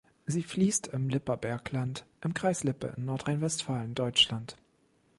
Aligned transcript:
Sie 0.25 0.41
fließt 0.41 0.87
im 0.87 1.09
Lipper 1.09 1.37
Bergland 1.37 2.07
im 2.21 2.33
Kreis 2.33 2.63
Lippe 2.63 2.95
in 2.97 3.05
Nordrhein-Westfalen, 3.05 3.93
Deutschland. 3.93 4.57